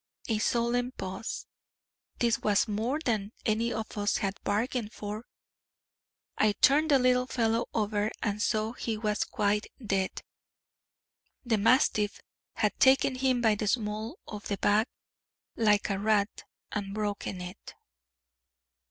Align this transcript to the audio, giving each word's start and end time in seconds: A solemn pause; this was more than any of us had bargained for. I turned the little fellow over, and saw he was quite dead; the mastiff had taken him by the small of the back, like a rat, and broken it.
A 0.29 0.39
solemn 0.39 0.93
pause; 0.93 1.45
this 2.17 2.39
was 2.39 2.67
more 2.67 2.99
than 3.05 3.33
any 3.45 3.71
of 3.71 3.99
us 3.99 4.17
had 4.17 4.41
bargained 4.43 4.91
for. 4.93 5.27
I 6.39 6.53
turned 6.53 6.89
the 6.89 6.97
little 6.97 7.27
fellow 7.27 7.67
over, 7.71 8.09
and 8.23 8.41
saw 8.41 8.71
he 8.73 8.97
was 8.97 9.23
quite 9.23 9.67
dead; 9.79 10.23
the 11.45 11.59
mastiff 11.59 12.19
had 12.53 12.79
taken 12.79 13.13
him 13.13 13.41
by 13.41 13.53
the 13.53 13.67
small 13.67 14.17
of 14.27 14.47
the 14.47 14.57
back, 14.57 14.89
like 15.55 15.87
a 15.91 15.99
rat, 15.99 16.45
and 16.71 16.95
broken 16.95 17.39
it. 17.39 17.75